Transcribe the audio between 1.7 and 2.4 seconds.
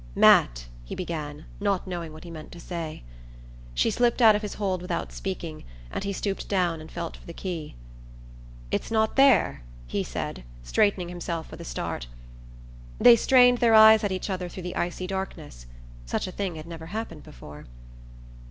knowing what he